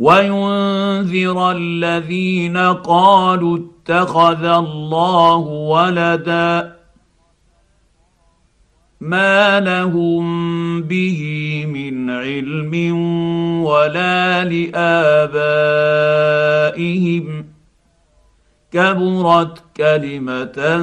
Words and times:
وينذر 0.00 1.50
الذين 1.50 2.56
قالوا 2.56 3.58
اتخذ 3.58 4.44
الله 4.44 5.38
ولدا 5.46 6.76
ما 9.00 9.60
لهم 9.60 10.82
به 10.82 11.22
من 11.68 12.10
علم 12.10 12.94
ولا 13.64 14.44
لآبائهم. 14.44 15.24
كبرت 18.72 19.62
كلمة 19.76 20.80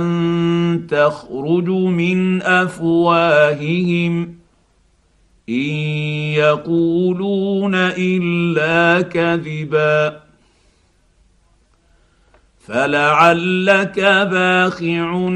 تخرج 0.87 1.69
من 1.69 2.41
أفواههم. 2.41 4.36
إن 5.49 5.69
يقولون 6.33 7.75
إلا 7.75 9.01
كذبا. 9.01 10.19
فلعلك 12.67 13.99
باخع 13.99 15.29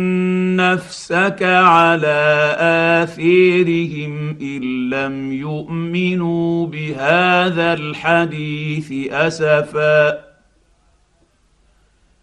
نفسك 0.56 1.44
على 1.44 2.56
اثيرهم 3.04 4.38
ان 4.42 4.90
لم 4.90 5.32
يؤمنوا 5.32 6.68
بهذا 6.68 7.74
الحديث 7.74 9.14
اسفا. 9.14 10.31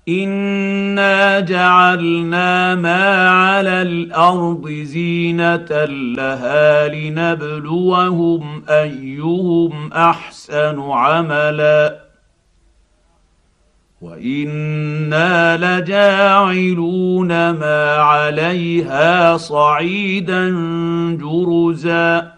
انا 0.09 1.41
جعلنا 1.41 2.75
ما 2.75 3.31
على 3.31 3.83
الأرض 3.83 4.69
زينه 4.69 5.84
لها 6.17 6.89
لنبلوهم 6.89 8.62
ايهم 8.69 9.92
احسن 9.92 10.81
عملا 10.81 12.09
وأنا 14.00 15.56
لجاعلون 15.56 17.28
ما 17.50 17.97
عليها 17.97 19.37
صعيدا 19.37 20.50
جرزا 21.20 22.38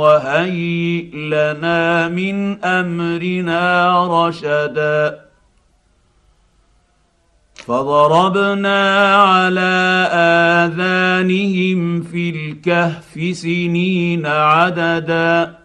وهيئ 0.00 1.16
لنا 1.16 2.08
من 2.08 2.64
أمرنا 2.64 3.68
رشدا. 4.06 5.20
فضربنا 7.54 9.14
على 9.14 10.08
آذانهم 10.64 12.02
في 12.02 12.30
الكهف 12.30 13.36
سنين 13.36 14.26
عددا. 14.26 15.60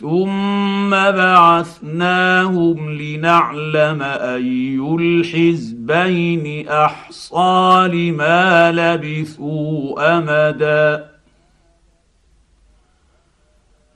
ثم 0.00 0.90
بعثناهم 0.90 2.78
لنعلم 2.92 4.02
أي 4.02 4.78
الحزبين 5.00 6.68
أحصى 6.68 7.88
لما 7.92 8.72
لبثوا 8.72 10.18
أمدا. 10.18 11.13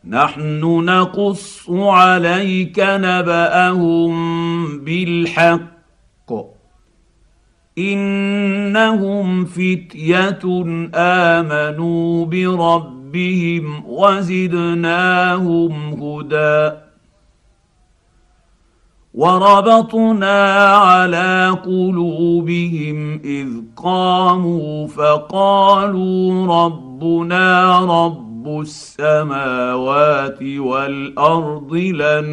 نحن 0.04 0.84
نقص 0.84 1.70
عليك 1.70 2.78
نبأهم 2.78 4.14
بالحق. 4.78 6.32
إنهم 7.78 9.44
فتية 9.44 10.64
آمنوا 10.94 12.26
بربهم 12.26 13.82
وزدناهم 13.87 15.72
هدى. 16.03 16.76
وربطنا 19.14 20.66
على 20.75 21.56
قلوبهم 21.64 23.20
إذ 23.25 23.48
قاموا 23.76 24.87
فقالوا 24.87 26.47
ربنا 26.64 27.78
رب 27.81 28.28
السماوات 28.60 30.42
والأرض 30.42 31.75
لن 31.75 32.26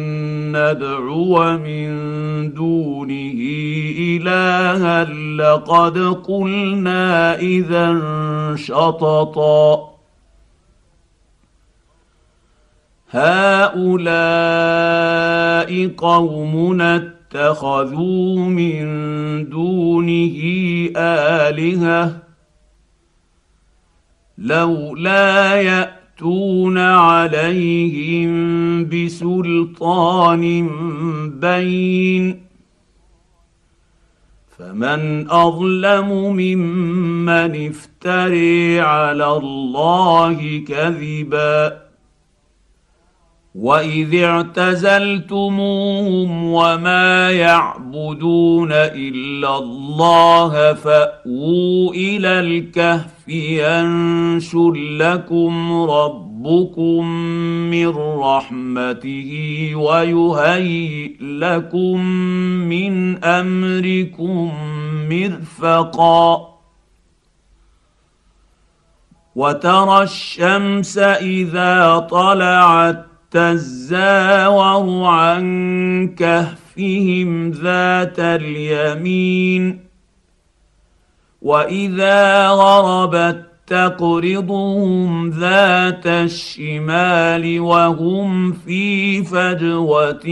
ندعو 0.56 1.58
من 1.58 1.88
دونه 2.54 3.40
إلها 3.98 5.04
لقد 5.36 5.98
قلنا 6.28 7.38
إذا 7.38 8.00
شططا. 8.56 9.96
هؤلاء 13.10 14.56
قومنا 15.96 16.96
اتخذوا 16.96 18.38
من 18.38 18.84
دونه 19.48 20.38
آلهة 20.96 22.26
لولا 24.38 25.95
ياتون 26.16 26.78
عليهم 26.78 28.32
بسلطان 28.88 30.68
بين 31.40 32.42
فمن 34.58 35.30
اظلم 35.30 36.08
ممن 36.36 37.68
افتري 37.68 38.80
على 38.80 39.26
الله 39.36 40.64
كذبا 40.68 41.85
واذ 43.56 44.14
اعتزلتموهم 44.24 45.32
وما 46.44 47.30
يعبدون 47.30 48.72
الا 48.72 49.58
الله 49.58 50.74
فاووا 50.74 51.94
إلى 51.94 52.40
الكهف 52.40 53.28
ينشر 53.28 54.72
لكم 54.72 55.72
ربكم 55.72 57.06
من 57.70 57.88
رحمته 58.18 59.30
ويهيئ 59.74 61.16
لكم 61.20 62.00
من 62.68 63.24
امركم 63.24 64.52
مرفقا 65.10 66.56
وترى 69.36 70.02
الشمس 70.02 70.98
اذا 70.98 71.98
طلعت 71.98 73.15
تزاور 73.30 75.04
عن 75.04 75.46
كهفهم 76.18 77.50
ذات 77.50 78.18
اليمين. 78.18 79.80
وإذا 81.42 82.48
غربت 82.48 83.46
تقرضهم 83.66 85.30
ذات 85.30 86.06
الشمال 86.06 87.60
وهم 87.60 88.52
في 88.52 89.22
فجوة 89.24 90.26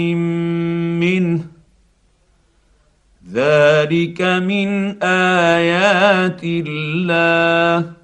منه. 1.00 1.44
ذلك 3.32 4.22
من 4.22 5.02
آيات 5.02 6.40
الله. 6.44 8.03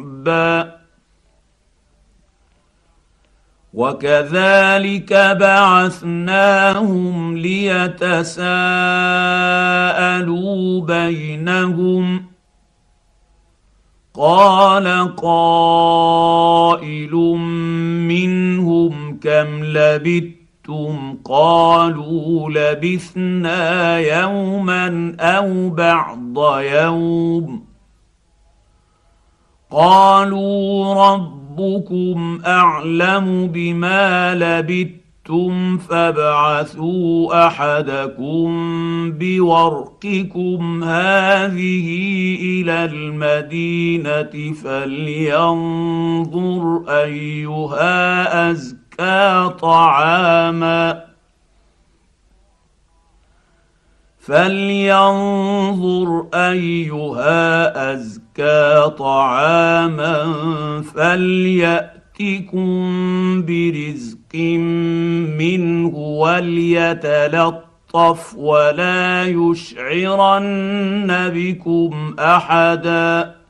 وكذلك 3.73 5.13
بعثناهم 5.13 7.37
ليتساءلوا 7.37 8.51
بينهم. 10.81 12.25
قال 14.13 15.15
قائل 15.15 17.11
منهم 18.07 19.19
كم 19.19 19.63
لبثتم؟ 19.63 21.17
قالوا 21.25 22.49
لبثنا 22.49 23.97
يوما 23.97 25.15
أو 25.19 25.69
بعض 25.69 26.59
يوم. 26.59 27.70
قالوا 29.71 30.93
رب 30.93 31.41
ربكم 31.51 32.41
أعلم 32.45 33.47
بما 33.47 34.35
لبثتم 34.35 35.77
فابعثوا 35.77 37.47
أحدكم 37.47 38.49
بورقكم 39.11 40.83
هذه 40.83 41.87
إلى 42.41 42.85
المدينة 42.85 44.53
فلينظر 44.63 46.83
أيها 46.89 48.51
أزكى 48.51 49.49
طعاما 49.61 51.03
فلينظر 54.19 56.25
أيها 56.33 57.93
أزكى 57.93 58.30
طعاما 58.97 60.33
فليأتكم 60.95 62.71
برزق 63.45 64.35
منه 65.37 65.95
وليتلطف 65.97 67.63
ولا 68.37 69.25
يشعرن 69.25 71.31
بكم 71.33 72.15
أحدا. 72.19 73.41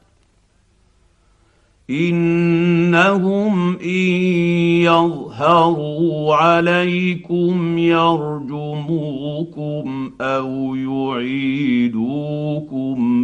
إنهم 1.92 3.78
إن 3.78 4.12
يظهروا 4.88 6.36
عليكم 6.36 7.78
يرجموكم 7.78 8.50
أو 10.22 10.76
يعيدوكم 10.76 12.08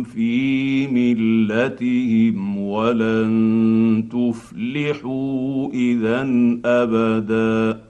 في 0.04 0.88
ملتهم 0.88 2.58
ولن 2.58 4.10
تفلحوا 4.12 5.70
اذا 5.74 6.22
ابدا 6.66 7.82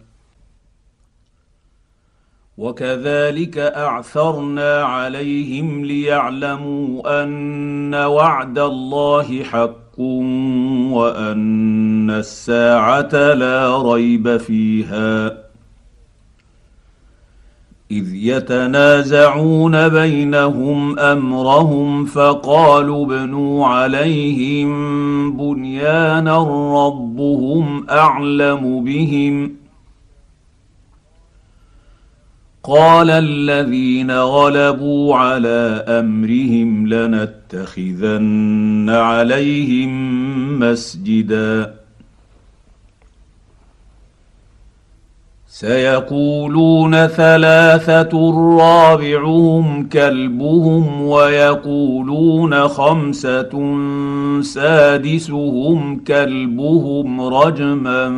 وكذلك 2.57 3.57
اعثرنا 3.57 4.83
عليهم 4.83 5.86
ليعلموا 5.86 7.24
ان 7.24 7.95
وعد 7.95 8.60
الله 8.60 9.44
حق 9.44 10.00
وان 10.92 12.10
الساعة 12.10 13.33
لا 13.33 13.81
ريب 13.81 14.38
فيها 14.38 15.47
إذ 17.92 18.16
يتنازعون 18.16 19.89
بينهم 19.89 21.00
أمرهم 21.00 22.06
فقالوا 22.06 23.06
ابنوا 23.06 23.68
عليهم 23.68 24.68
بنيانا 25.38 26.38
ربهم 26.88 27.86
أعلم 27.89 28.84
بهم. 28.84 29.56
قال 32.63 33.10
الذين 33.10 34.12
غلبوا 34.12 35.16
على 35.16 35.86
أمرهم 35.88 36.88
لنتخذن 36.88 38.89
عليهم 38.89 39.89
مسجدا. 40.60 41.87
سيقولون 45.59 47.07
ثلاثة 47.07 48.13
رابعهم 48.59 49.89
كلبهم 49.89 51.01
ويقولون 51.01 52.67
خمسة 52.67 53.50
سادسهم 54.41 56.00
كلبهم 56.00 57.22
رجما 57.22 58.10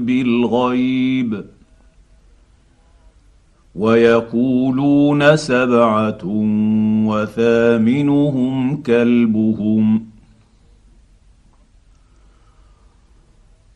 بالغيب 0.00 1.44
ويقولون 3.74 5.36
سبعة 5.36 6.24
وثامنهم 7.06 8.82
كلبهم 8.82 10.17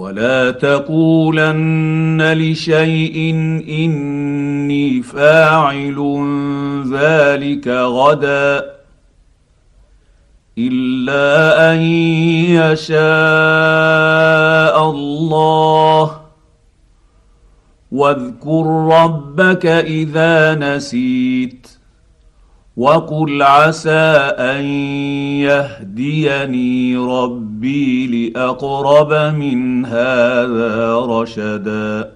ولا 0.00 0.50
تقولن 0.50 2.32
لشيء 2.32 3.34
اني 3.68 5.02
فاعل 5.02 5.98
ذلك 6.92 7.68
غدا 7.68 8.64
الا 10.58 11.72
ان 11.72 11.80
يشاء 12.56 13.00
الله 14.90 16.20
واذكر 17.92 18.66
ربك 18.92 19.66
اذا 19.66 20.54
نسيت 20.54 21.79
وقل 22.80 23.42
عسى 23.42 24.32
ان 24.38 24.64
يهديني 25.44 26.96
ربي 26.96 28.06
لاقرب 28.06 29.34
من 29.34 29.84
هذا 29.86 30.96
رشدا 30.96 32.10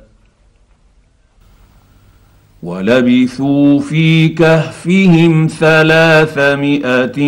ولبثوا 2.62 3.80
في 3.80 4.28
كهفهم 4.28 5.46
ثلاثمائه 5.46 7.18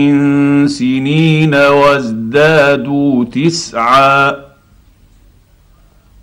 سنين 0.67 1.55
وازدادوا 1.55 3.25
تسعا 3.25 4.31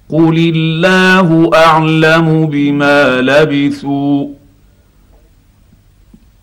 قل 0.09 0.51
الله 0.55 1.49
اعلم 1.53 2.45
بما 2.45 3.21
لبثوا 3.21 4.42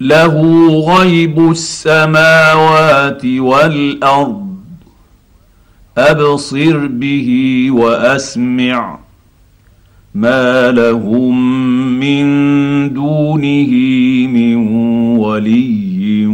له 0.00 0.66
غيب 0.80 1.50
السماوات 1.50 3.26
والأرض. 3.26 4.56
أبصر 5.98 6.86
به 6.86 7.68
وأسمع 7.70 8.98
ما 10.14 10.70
لهم 10.70 11.60
من 12.00 12.24
دونه 12.94 13.70
من 14.26 14.56
ولي 15.18 16.26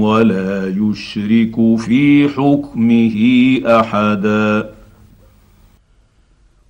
ولا 0.00 0.74
يشرك 0.76 1.78
في 1.78 2.28
حكمه 2.28 3.16
أحدا. 3.80 4.75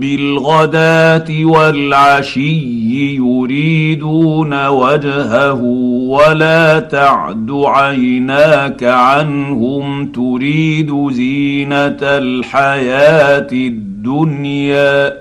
بالغداة 0.00 1.44
والعشي 1.44 3.16
يريدون 3.16 4.66
وجهه 4.66 5.62
ولا 6.08 6.80
تعد 6.80 7.50
عيناك 7.50 8.84
عنهم 8.84 10.12
تريد 10.12 11.10
زينة 11.10 11.98
الحياة 12.02 13.48
الدنيا 13.52 15.18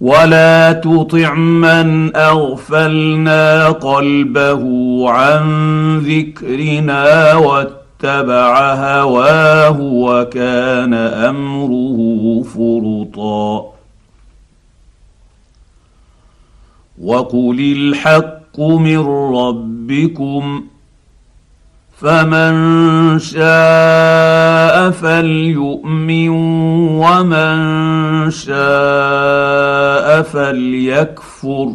ولا 0.00 0.72
تطع 0.72 1.34
من 1.34 2.16
أغفلنا 2.16 3.68
قلبه 3.68 4.64
عن 5.10 5.46
ذكرنا 5.98 7.34
واتبع 8.04 8.74
هواه 8.74 9.80
وكان 9.80 10.94
أمره 10.94 12.42
فرطا. 12.42 13.72
وقل 17.02 17.74
الحق 17.76 18.60
من 18.60 19.06
ربكم 19.36 20.64
فمن 21.96 23.18
شاء 23.18 24.90
فليؤمن 24.90 26.28
ومن 27.00 28.30
شاء 28.30 30.22
فليكفر. 30.22 31.74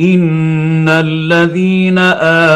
ان 0.00 0.88
الذين 0.88 1.98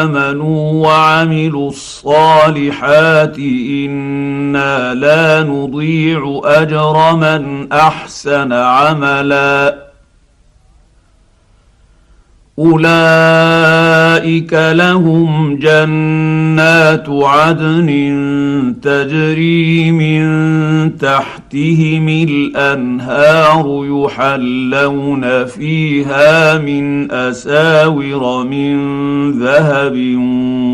امنوا 0.03 0.87
وعملوا 0.87 1.69
الصالحات 1.69 3.39
أنا 3.39 4.93
لا 4.93 5.43
نضيع 5.43 6.41
اجر 6.43 7.15
من 7.15 7.71
احسن 7.71 8.53
عملا 8.53 9.82
أولئك 12.59 14.53
لهم 14.53 15.55
جنات 15.55 17.05
عدن 17.09 17.89
تجري 18.81 19.91
من 19.91 20.23
تحتهم 20.97 22.09
الأنهار 22.09 23.85
يحلون 23.85 25.45
فيها 25.45 26.57
من 26.57 27.11
أساور 27.11 28.43
من 28.43 28.75
ذهب 29.31 29.95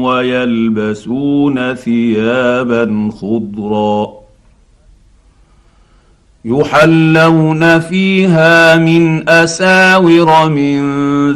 ويلبسون 0.04 1.74
ثيابا 1.76 3.10
خضرا 3.22 4.20
يحلون 6.46 7.80
فيها 7.80 8.76
من 8.76 9.30
أساور 9.30 10.50
من 10.50 11.09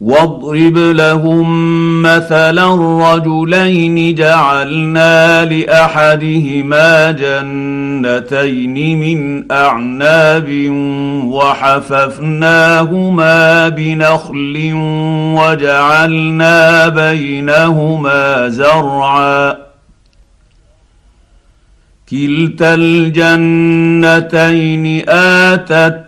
واضرب 0.00 0.78
لهم 0.78 2.02
مثلا 2.02 2.74
رجلين 3.14 4.14
جعلنا 4.14 5.44
لأحدهما 5.44 7.10
جنتين 7.10 8.98
من 8.98 9.52
أعناب 9.52 10.48
وحففناهما 11.24 12.88
بنخل 13.68 14.70
وجعلنا 15.38 16.88
بينهما 16.88 18.48
زرعا. 18.48 19.56
كلتا 22.10 22.74
الجنتين 22.74 23.48
آتت 25.08 26.07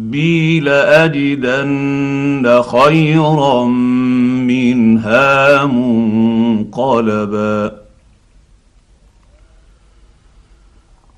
لاجدن 0.59 2.61
خيرا 2.61 3.65
منها 4.45 5.65
منقلبا 6.65 7.80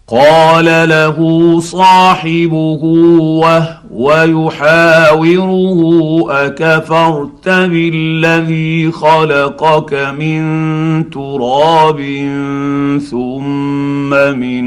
قال 0.08 0.66
له 0.90 1.60
صاحبه 1.60 2.84
وهو 3.42 4.24
يحاوره 4.24 5.80
أكفرت 6.30 7.50
بالذي 7.50 8.92
خلقك 8.92 9.94
من 9.94 11.10
تراب 11.10 12.02
ثم 13.12 14.10
من 14.10 14.64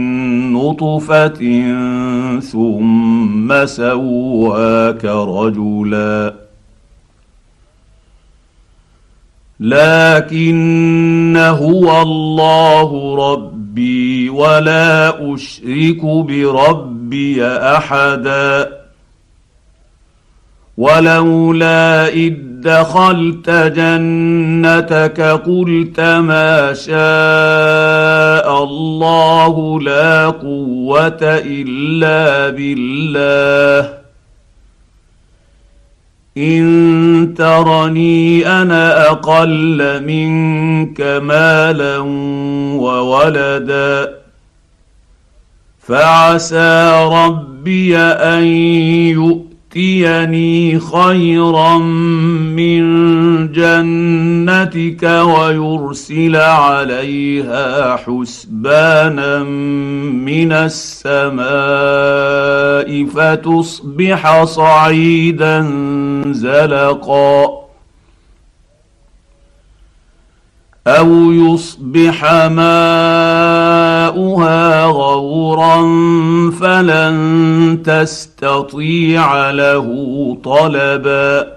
نطفة 0.52 1.40
ثم 2.40 3.66
سواك 3.66 5.04
رجلا. 5.04 6.34
لكن 9.60 11.36
هو 11.36 12.02
الله 12.02 13.16
رب 13.32 13.55
ربي 13.76 14.30
ولا 14.30 15.34
أشرك 15.34 16.04
بربي 16.04 17.44
أحدا 17.46 18.68
ولولا 20.76 22.08
إذ 22.08 22.34
دخلت 22.60 23.50
جنتك 23.50 25.20
قلت 25.20 26.00
ما 26.00 26.72
شاء 26.74 28.64
الله 28.64 29.80
لا 29.80 30.26
قوة 30.26 31.18
إلا 31.22 32.50
بالله 32.50 33.95
إن 36.38 37.34
ترني 37.36 38.46
أنا 38.46 39.10
أقل 39.10 40.02
منك 40.04 41.00
مالا 41.00 41.98
وولدا 42.78 44.14
فعسى 45.80 47.08
ربي 47.12 47.96
أن 47.98 48.44
يؤتيني 49.74 50.80
خيرا 50.80 51.78
من 51.78 52.86
جنتك 53.52 55.02
ويرسل 55.02 56.36
عليها 56.36 57.96
حسبانا 57.96 59.42
من 60.12 60.52
السماء 60.52 61.46
فتصبح 63.04 64.44
صعيدا 64.44 65.60
زلقا 66.32 67.66
أو 70.86 71.32
يصبح 71.32 72.24
ماؤها 72.46 73.36
غورا 74.84 75.80
فلن 76.60 77.82
تستطيع 77.84 79.50
له 79.50 79.88
طلبا. 80.44 81.56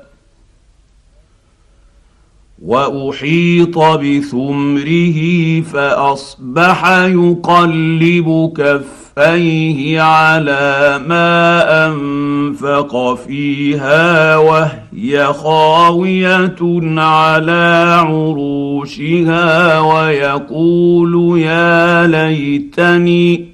وأحيط 2.66 3.78
بثمره 3.78 5.20
فأصبح 5.62 6.88
يقلب 6.90 8.54
كفيه 8.58 10.02
على 10.02 11.02
ما 11.08 11.88
أنفق. 11.88 12.39
فيها 13.16 14.38
وهي 14.38 15.34
خاوية 15.34 16.56
على 17.02 17.96
عروشها 18.08 19.80
ويقول 19.80 21.40
يا 21.40 22.08
ليتني 22.08 23.50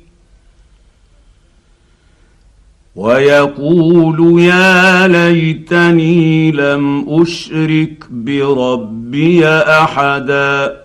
ويقول 2.96 4.42
يا 4.42 5.08
ليتني 5.08 6.52
لم 6.52 7.06
أشرك 7.10 8.04
بربي 8.12 9.48
أحدا 9.48 10.85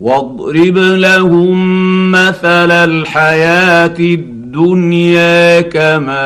واضرب 0.00 0.78
لهم 0.78 2.12
مثل 2.12 2.70
الحياة 2.70 3.94
الدنيا 3.98 5.60
كماء 5.60 6.16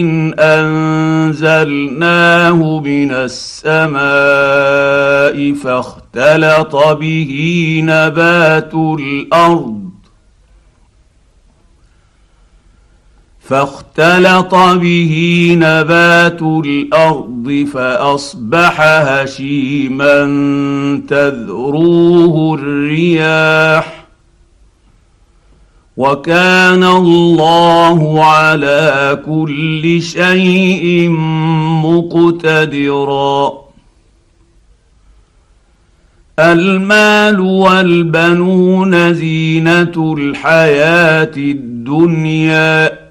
إن 0.00 0.34
أنزلناه 1.34 2.00
من 2.80 3.10
السماء 3.12 3.96
فاختلط 5.54 6.76
به 6.76 7.80
نبات 7.84 8.74
الأرض. 8.74 9.85
فاختلط 13.48 14.54
به 14.54 15.14
نبات 15.58 16.42
الأرض 16.42 17.66
فأصبح 17.72 18.80
هشيما 18.80 20.24
تذروه 21.08 22.58
الرياح. 22.58 24.06
وكان 25.96 26.84
الله 26.84 28.24
على 28.24 29.22
كل 29.26 30.02
شيء 30.02 31.08
مقتدرا. 31.84 33.52
المال 36.38 37.40
والبنون 37.40 39.14
زينة 39.14 40.14
الحياة 40.18 41.32
الدنيا. 41.36 43.05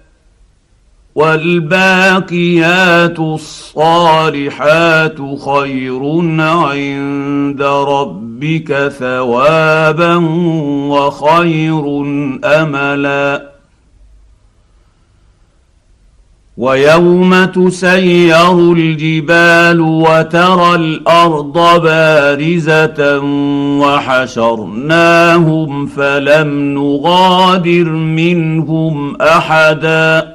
والباقيات 1.16 3.20
الصالحات 3.20 5.18
خير 5.46 6.02
عند 6.42 7.62
ربك 7.62 8.88
ثوابا 9.00 10.16
وخير 10.90 12.04
أملا. 12.46 13.56
ويوم 16.58 17.46
تسير 17.46 18.72
الجبال 18.72 19.82
وترى 19.82 20.76
الأرض 20.76 21.82
بارزة 21.82 23.20
وحشرناهم 23.80 25.86
فلم 25.86 26.74
نغادر 26.74 27.90
منهم 27.90 29.22
أحدا. 29.22 30.35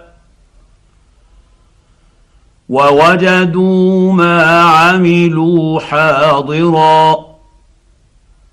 ووجدوا 2.71 4.13
ما 4.13 4.61
عملوا 4.61 5.79
حاضرا 5.79 7.25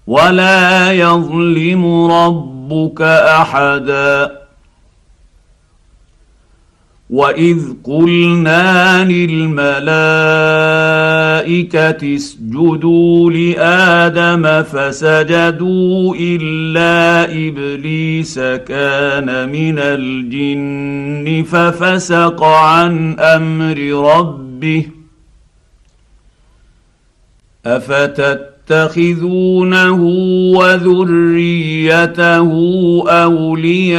ولا 0.07 0.93
يظلم 0.93 2.11
ربك 2.11 3.03
أحدا. 3.03 4.39
وإذ 7.11 7.59
قلنا 7.85 9.05
للملائكة 9.05 9.89
اسجدوا 12.05 13.31
لآدم 13.31 14.63
فسجدوا 14.63 16.15
إلا 16.21 17.25
إبليس 17.49 18.39
كان 18.39 19.49
من 19.49 19.79
الجن 19.79 21.45
ففسق 21.45 22.43
عن 22.43 23.19
أمر 23.19 23.79
ربه. 24.19 24.87
أفتتخذونه 27.67 30.03
وذريته 30.59 32.51
أولياء 33.09 33.99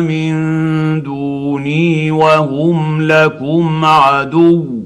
من 0.00 0.36
دوني 1.02 2.10
وهم 2.10 3.02
لكم 3.02 3.84
عدو. 3.84 4.85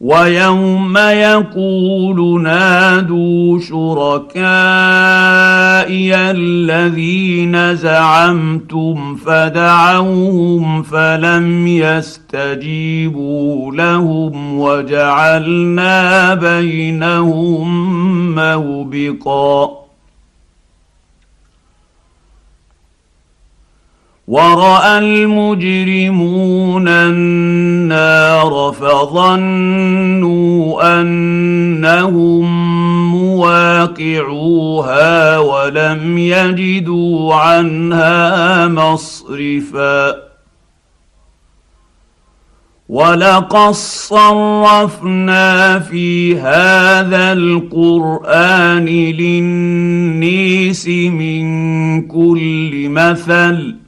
ويوم 0.00 0.96
يقول 0.96 2.42
نادوا 2.42 3.60
شركائي 3.60 4.28
الذين 6.14 7.76
زعمتم 7.76 9.16
فدعوهم 9.16 10.82
فلم 10.82 11.66
يستجيبوا 11.66 13.74
لهم 13.74 14.58
وجعلنا 14.58 16.34
بينهم 16.34 17.68
موبقا. 18.34 19.77
وراى 24.28 24.98
المجرمون 24.98 26.88
النار 26.88 28.74
فظنوا 28.80 30.58
انهم 31.00 32.48
مواقعوها 33.12 34.98
ولم 35.38 36.18
يجدوا 36.18 37.34
عنها 37.34 38.68
مصرفا 38.68 40.14
ولقد 42.88 43.72
صرفنا 43.72 45.78
في 45.78 46.38
هذا 46.38 47.32
القران 47.32 48.84
للنيس 48.84 50.88
من 50.88 51.48
كل 52.02 52.88
مثل 52.88 53.87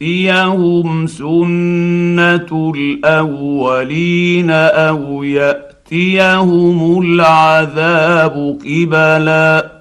تاتيهم 0.00 1.06
سنة 1.06 2.72
الأولين 2.76 4.50
أو 4.50 5.22
يأتيهم 5.22 7.02
العذاب 7.02 8.58
قبلا. 8.64 9.80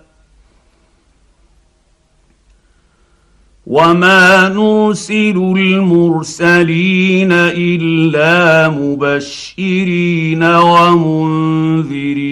وما 3.67 4.49
نرسل 4.49 5.53
المرسلين 5.57 7.31
إلا 7.31 8.69
مبشرين 8.69 10.43
ومنذرين. 10.43 12.28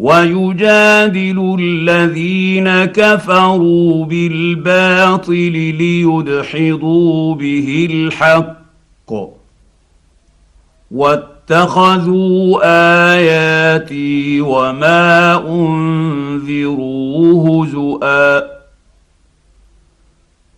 ويجادل 0.00 1.56
الذين 1.60 2.84
كفروا 2.84 4.04
بالباطل 4.04 5.52
ليدحضوا 5.78 7.34
به 7.34 7.88
الحق 7.90 9.12
واتخذوا 10.90 12.60
آياتي 13.12 14.40
وما 14.40 15.36
أنذروا 15.48 16.94
هزؤا 17.64 18.42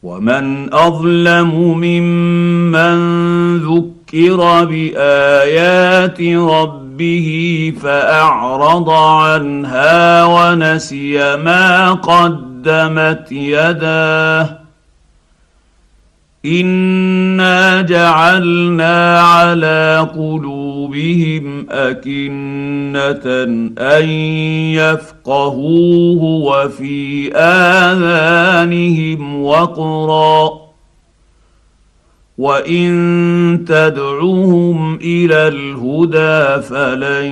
ومن 0.02 0.74
أظلم 0.74 1.54
ممن 1.54 2.98
ذكر 3.58 4.64
بآيات 4.64 6.20
ربه 6.22 6.81
ربه 7.02 7.72
فأعرض 7.82 8.90
عنها 8.90 10.24
ونسي 10.24 11.36
ما 11.36 11.92
قدمت 11.92 13.32
يداه. 13.32 14.58
انا 16.46 17.82
جعلنا 17.82 19.20
على 19.20 20.08
قلوبهم 20.14 21.66
اكنه 21.70 23.22
ان 23.78 24.08
يفقهوه 24.74 26.22
وفي 26.22 27.32
اذانهم 27.36 29.44
وقرا 29.44 30.61
وان 32.42 33.64
تدعوهم 33.68 34.94
إلى 34.94 35.48
الهدى 35.48 36.62
فلن 36.62 37.26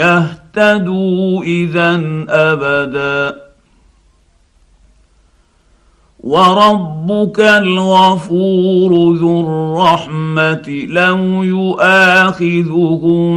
يهتدوا 0.00 1.42
اذا 1.42 2.02
ابدا 2.28 3.36
وربك 6.20 7.40
الغفور 7.40 9.16
ذو 9.16 9.40
الرحمه 9.40 10.86
لو 10.88 11.42
يؤاخذهم 11.42 13.36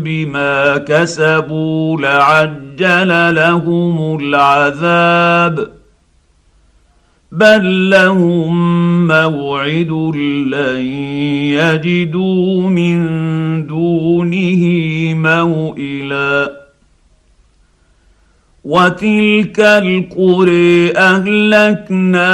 بما 0.00 0.78
كسبوا 0.78 2.00
لعجل 2.00 3.34
لهم 3.34 4.18
العذاب 4.20 5.81
بل 7.32 7.90
لهم 7.90 9.06
موعد 9.06 9.90
لن 10.52 10.86
يجدوا 11.56 12.68
من 12.68 13.06
دونه 13.66 14.64
موئلا 15.14 16.52
وتلك 18.64 19.60
القرى 19.60 20.92
اهلكناهم 20.96 22.30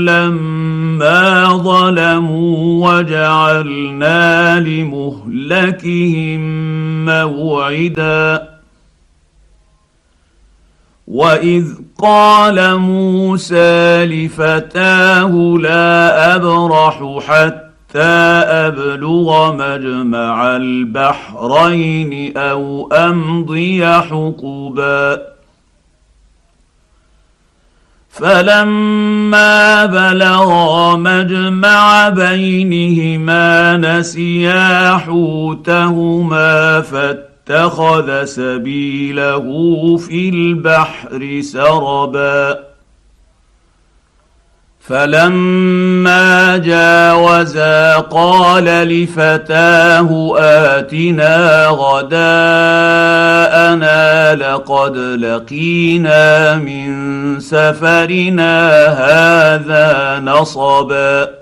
لما 0.00 1.44
ظلموا 1.56 2.88
وجعلنا 2.88 4.60
لمهلكهم 4.60 6.40
موعدا 7.04 8.51
واذ 11.06 11.64
قال 11.98 12.78
موسى 12.78 14.06
لفتاه 14.06 15.56
لا 15.60 16.34
ابرح 16.36 17.18
حتى 17.28 17.98
ابلغ 18.68 19.52
مجمع 19.52 20.56
البحرين 20.56 22.36
أو 22.36 22.88
امضي 22.92 23.86
حقبا 23.86 25.32
فلما 28.10 29.86
بلغا 29.86 30.96
مجمع 30.96 32.08
بينهما 32.08 33.76
نسيا 33.76 34.96
حوتهما 34.96 36.80
فاتخذ 37.46 38.24
سبيله 38.24 39.46
في 39.96 40.28
البحر 40.28 41.40
سربا. 41.40 42.58
فلما 44.80 46.56
جاوزا 46.56 47.96
قال 47.96 48.64
لفتاه 48.64 50.34
آتنا 50.38 51.66
غداءنا 51.66 52.20
لقد 54.34 54.96
لقينا 54.96 56.56
من 56.56 57.40
سفرنا 57.40 58.86
هذا 58.86 60.20
نصبا. 60.20 61.41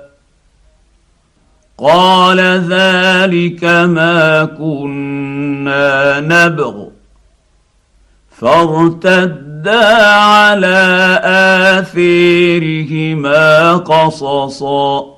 قال 1.81 2.39
ذلك 2.69 3.63
ما 3.63 4.45
كنا 4.45 6.19
نبغ. 6.19 6.83
فارتدا 8.41 10.05
على 10.15 11.19
آثيرهما 11.79 13.73
قصصا. 13.73 15.10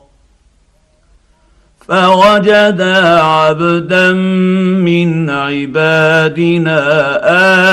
فوجدا 1.87 3.19
عبدا 3.21 4.13
من 4.13 5.29
عبادنا 5.29 6.79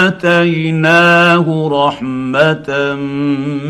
آتيناه 0.06 1.68
رحمة 1.72 2.94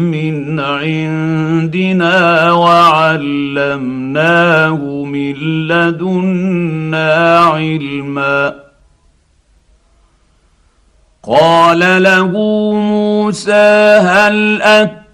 من 0.00 0.61
عندنا 0.61 2.53
وعلمناه 2.53 3.85
من 5.05 5.35
لدنا 5.68 7.38
علما. 7.38 8.55
قال 11.22 12.03
له 12.03 12.31
موسى 12.72 13.98
هل 14.03 14.62
أت 14.62 15.00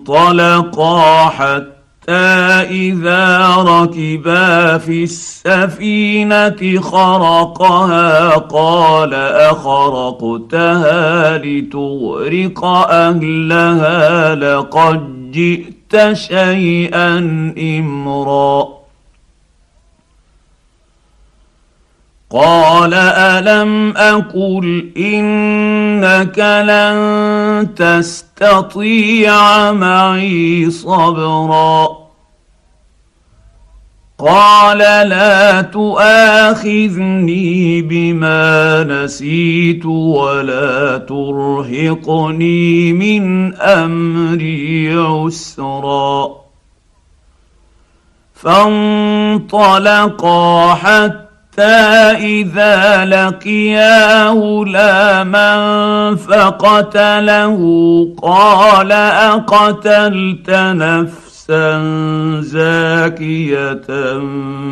فانطلقا 0.00 0.88
حتى 1.28 2.12
إذا 2.70 3.54
ركبا 3.56 4.78
في 4.78 5.02
السفينة 5.04 6.80
خرقها 6.80 8.30
قال 8.30 9.14
أخرقتها 9.54 10.98
لتغرق 11.38 12.64
أهلها 12.90 14.34
لقد 14.34 15.30
جئت 15.30 16.12
شيئا 16.12 17.18
إمرا 17.58 18.79
قال 22.30 22.94
ألم 22.94 23.96
أقل 23.96 24.90
إنك 24.96 26.38
لن 26.38 27.74
تستطيع 27.74 29.72
معي 29.72 30.70
صبرا 30.70 32.00
قال 34.18 34.78
لا 35.08 35.62
تؤاخذني 35.62 37.02
بما 37.82 38.84
نسيت 38.84 39.86
ولا 39.86 40.98
ترهقني 40.98 42.92
من 42.92 43.54
أمري 43.54 44.94
عسرا 44.94 46.30
فانطلقا 48.34 49.94
حتى 50.74 51.29
اذا 51.58 53.04
لقيا 53.04 54.28
غلاما 54.28 55.50
فقتله 56.16 57.58
قال 58.22 58.92
اقتلت 58.92 60.50
نفسا 60.50 61.80
زاكيه 62.40 63.86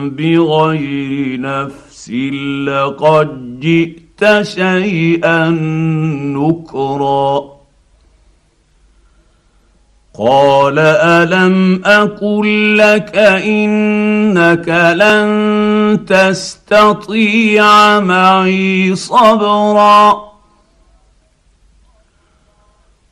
بغير 0.04 1.40
نفس 1.40 2.10
لقد 2.66 3.60
جئت 3.60 4.42
شيئا 4.42 5.50
نكرا 6.36 7.57
قال 10.18 10.78
الم 10.78 11.82
أقل 11.84 12.78
لك 12.78 13.16
انك 13.16 14.68
لن 14.96 16.04
تستطيع 16.06 18.00
معي 18.00 18.94
صبرا 18.96 20.27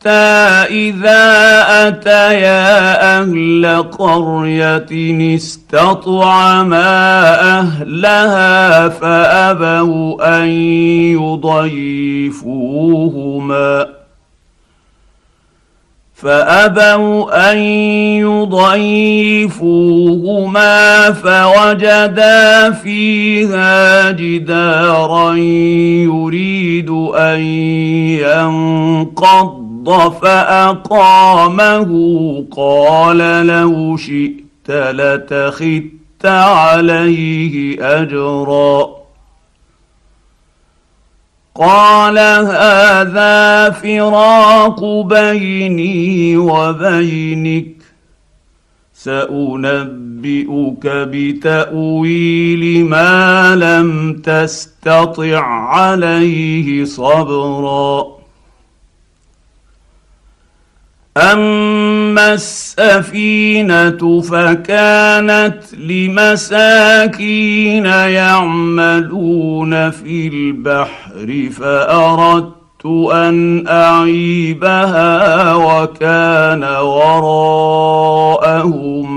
حتى 0.00 0.64
اذا 0.70 1.28
اتيا 1.88 3.20
أهل 3.20 3.84
قريه 3.98 5.36
استطعما 5.36 6.80
اهلها 7.60 8.88
فابوا 8.88 10.40
ان 10.42 10.48
يضيفوهما 12.40 13.86
فابوا 16.14 17.52
ان 17.52 17.58
يضيفوهما 19.48 21.12
فوجدا 21.12 22.70
فيها 22.70 24.10
جدارا 24.10 25.34
يريد 25.34 26.90
ان 27.16 27.40
ينقض 28.20 29.59
فأقامه 30.22 31.90
قال 32.56 33.46
لو 33.46 33.96
شئت 33.96 34.70
لتخذت 34.70 36.26
عليه 36.26 37.76
أجرا. 38.00 39.00
قال 41.54 42.18
هذا 42.18 43.70
فراق 43.70 44.84
بيني 45.02 46.36
وبينك 46.36 47.76
سأنبئك 48.94 50.86
بتأويل 50.86 52.84
ما 52.84 53.56
لم 53.56 54.12
تستطع 54.24 55.44
عليه 55.44 56.84
صبرا. 56.84 58.19
اما 61.16 62.32
السفينه 62.32 64.20
فكانت 64.20 65.74
لمساكين 65.78 67.84
يعملون 67.86 69.90
في 69.90 70.28
البحر 70.28 71.48
فاردت 71.58 72.86
ان 73.12 73.68
اعيبها 73.68 75.54
وكان 75.54 76.64
وراءهم 77.84 79.10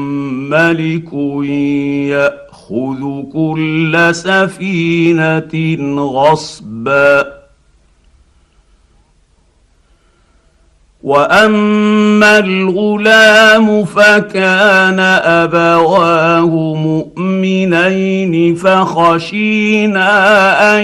ملك 0.49 1.13
ياخذ 2.09 3.21
كل 3.33 4.09
سفينه 4.11 5.77
غصبا 5.99 7.32
واما 11.03 12.39
الغلام 12.39 13.85
فكان 13.85 14.99
ابواه 15.23 16.45
مؤمنين 16.75 18.55
فخشينا 18.55 20.09
ان 20.79 20.83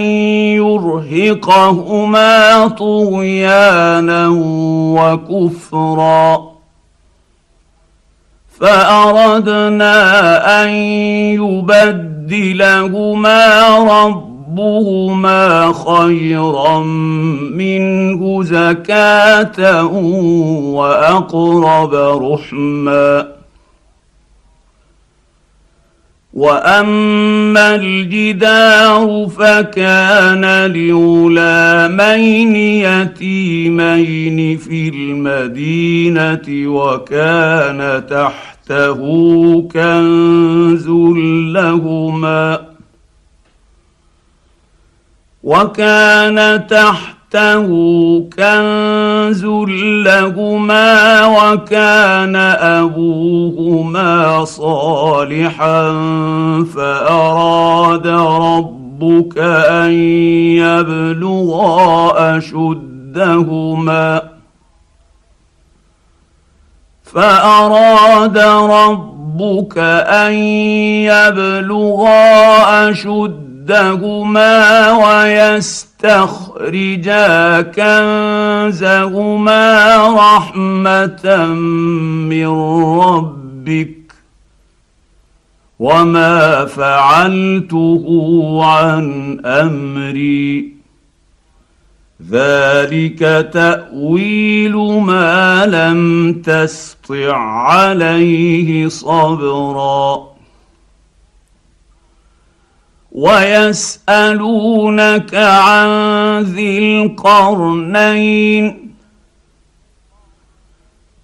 يرهقهما 0.59 2.67
طغيانا 2.67 4.27
وكفرا 4.99 6.49
فاردنا 8.59 9.95
ان 10.63 10.69
يبدلهما 12.29 13.67
رب 13.77 14.28
ربهما 14.49 15.73
خيرا 15.73 16.79
منه 17.53 18.43
زكاه 18.43 19.85
واقرب 20.73 21.93
رحما 22.23 23.27
واما 26.33 27.75
الجدار 27.75 29.27
فكان 29.37 30.71
لغلامين 30.71 32.55
يتيمين 32.55 34.57
في 34.57 34.89
المدينة 34.89 36.45
وكان 36.49 38.03
تحته 38.09 38.99
كنز 39.61 40.87
لهما 41.53 42.68
وكان 45.43 46.67
تحته 46.67 47.67
كنز 48.37 49.45
لهما 50.05 51.25
وكان 51.25 52.35
أبوهما 52.59 54.45
صالحا 54.45 55.81
فأراد 56.75 58.07
ربك 58.07 59.37
أن 59.37 59.91
يبلغا 60.59 62.37
أشدهما 62.37 64.21
فأراد 67.03 68.37
ربك 68.37 69.77
أن 70.07 70.33
يبلغا 71.03 72.89
اشدهما 72.89 73.48
كنزهما 73.69 74.91
ويستخرجا 74.91 76.01
كنزهما 77.61 79.17
رحمة 80.17 81.45
من 82.29 82.47
ربك 82.99 83.95
وما 85.79 86.65
فعلته 86.65 88.05
عن 88.65 89.37
أمري. 89.45 90.73
ذلك 92.31 93.49
تأويل 93.53 94.75
ما 95.01 95.65
لم 95.65 96.33
تسطع 96.41 97.37
عليه 97.37 98.87
صبرا. 98.87 100.28
ويسألونك 104.09 105.35
عن 105.35 105.89
ذي 106.43 106.79
القرنين 106.79 108.89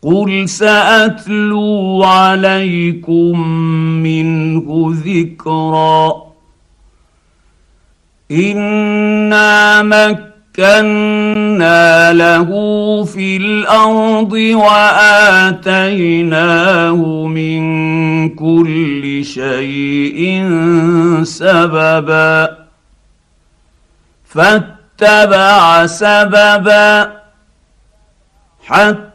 قل 0.02 0.50
سأتلو 0.50 2.04
عليكم 2.04 3.48
منه 4.04 4.94
ذكرا 5.06 6.26
إنا 8.32 9.84
مك 9.84 10.35
مكنا 10.60 12.14
له 12.14 12.50
في 13.04 13.38
الأرض 13.38 14.32
وآتيناه 14.56 16.08
من 17.28 18.30
كل 18.30 19.26
شيء 19.26 20.44
سببا 21.24 22.58
فاتبع 24.26 25.86
سببا 25.86 27.12
حتى 28.66 29.15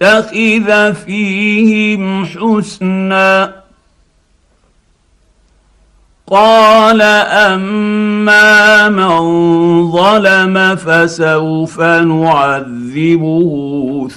يتخذ 0.00 0.94
فيهم 0.94 2.24
حسنا. 2.24 3.52
قال 6.26 7.02
أما 7.02 8.88
من 8.88 9.90
ظلم 9.90 10.76
فسوف 10.76 11.80
نعذبه 11.80 13.48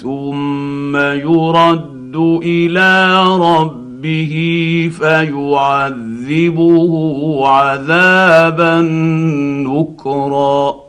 ثم 0.01 0.97
يرد 0.97 2.15
إلى 2.43 3.23
ربه 3.35 4.35
فيعذبه 4.99 6.91
عذابا 7.47 8.81
نكرا. 9.67 10.88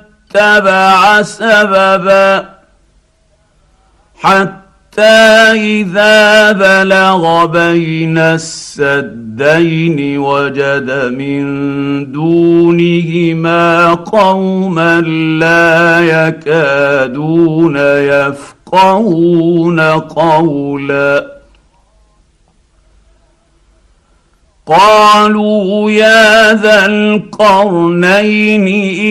اتبع 0.35 1.21
سببا 1.21 2.45
حتى 4.15 5.01
إذا 5.51 6.51
بلغ 6.51 7.45
بين 7.45 8.17
السدين 8.17 10.17
وجد 10.17 10.91
من 11.17 11.41
دونهما 12.11 13.93
قوما 13.93 15.01
لا 15.39 15.99
يكادون 15.99 17.77
يفقهون 17.77 19.79
قولا 19.99 21.40
قالوا 24.65 25.91
يا 25.91 26.53
ذا 26.53 26.85
القرنين 26.85 28.67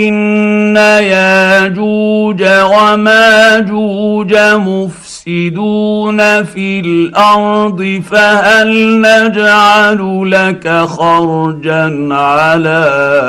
إن 0.07 0.77
ياجوج 1.03 2.43
وماجوج 2.43 4.35
مفسدون 4.37 6.45
في 6.45 6.81
الأرض 6.81 8.03
فهل 8.11 9.01
نجعل 9.01 10.31
لك 10.31 10.69
خرجا 10.69 12.09
على 12.11 12.85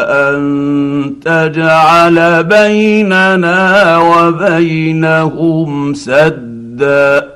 أن 0.09 1.13
تجعل 1.25 2.43
بيننا 2.43 3.97
وبينهم 3.97 5.93
سدا 5.93 7.30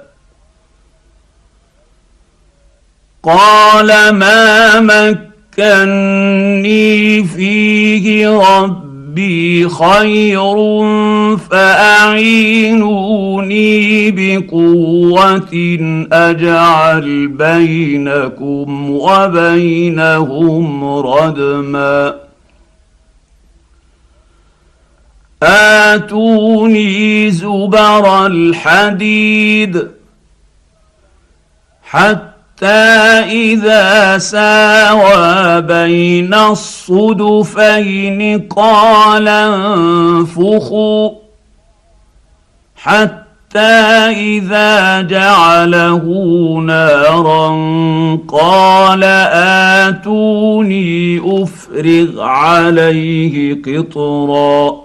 قال 3.25 4.09
ما 4.09 4.79
مكني 5.57 7.23
فيه 7.23 8.29
ربي 8.29 9.69
خير 9.69 10.55
فأعينوني 11.37 12.91
بقوة 14.11 15.77
أجعل 16.11 17.27
بينكم 17.27 18.89
وبينهم 18.91 20.85
ردما. 20.85 22.15
آتوني 25.43 27.31
زبر 27.31 28.25
الحديد 28.25 29.87
حتى 31.83 32.34
اذا 32.63 34.17
ساوى 34.17 35.61
بين 35.61 36.33
الصدفين 36.33 38.47
قال 38.49 39.27
انفخوا 39.27 41.09
حتى 42.75 43.59
اذا 43.59 45.01
جعله 45.01 46.03
نارا 46.65 47.49
قال 48.27 49.03
اتوني 49.93 51.21
افرغ 51.43 52.21
عليه 52.21 53.61
قطرا 53.61 54.84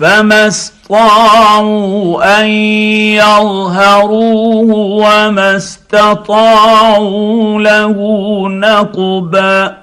فما 0.00 0.46
استطاعوا 0.46 2.40
أن 2.40 2.46
يظهروه 3.20 4.74
وما 4.74 5.56
استطاعوا 5.56 7.60
له 7.60 7.96
نقبا. 8.48 9.76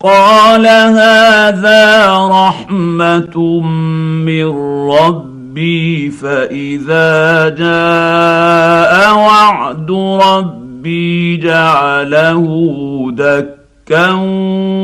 قال 0.00 0.66
هذا 0.66 2.16
رحمة 2.26 3.60
من 4.26 4.48
ربي 4.90 6.10
فإذا 6.10 7.48
جاء 7.48 9.14
وعد 9.14 9.90
ربي 10.22 11.36
جعله 11.36 12.46
دكا 13.12 14.10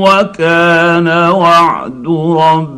وكان 0.03 1.09
وعد 1.31 2.07
ربي 2.39 2.78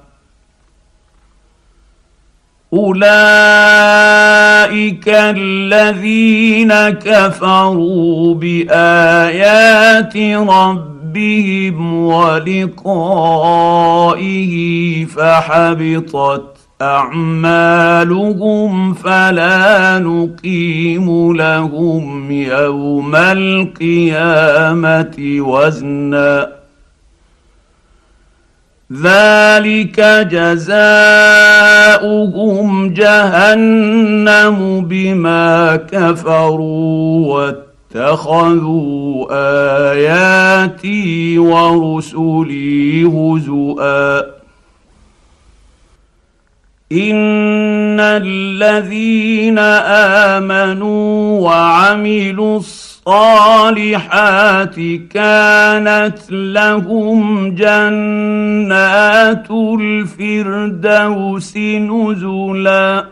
أولئك 2.73 3.03
الذين 5.07 6.73
كفروا 6.89 8.35
بآيات 8.35 10.17
ربهم 10.49 12.05
ولقائه 12.05 12.95
فحبطت 15.05 16.57
أعمالهم 16.81 18.13
فلا 18.93 19.99
نقيم 19.99 21.35
لهم 21.35 22.31
يوم 22.31 23.15
القيامة 23.15 24.61
وزنا. 25.39 26.60
ذلك 28.91 29.99
جزاؤهم 30.31 30.93
جهنم 32.93 34.85
بما 34.85 35.75
كفروا 35.75 37.51
اتخذوا 37.95 39.27
آياتي 39.91 41.39
ورسلي 41.39 43.03
هزؤا. 43.03 44.41
إن 46.91 47.99
الذين 47.99 49.59
آمنوا 50.35 51.39
وعملوا 51.41 52.57
الصالحات 52.57 52.90
كانت 55.13 56.19
لهم 56.31 57.55
جنات 57.55 59.51
الفردوس 59.79 61.57
نزلا 61.57 63.05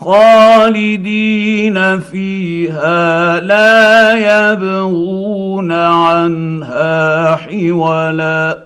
خالدين 0.00 1.78
فيها 2.00 3.40
لا 3.40 4.12
يبغون 4.52 5.72
عنها 5.72 7.36
حولا 7.36 8.65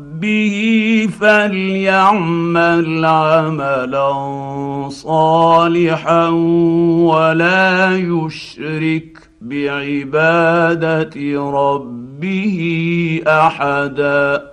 ربه 0.21 1.09
فليعمل 1.19 3.05
عملا 3.05 4.09
صالحا 4.89 6.27
ولا 7.09 7.97
يشرك 7.97 9.17
بعبادة 9.41 11.15
ربه 11.51 12.59
أحدا. 13.27 14.50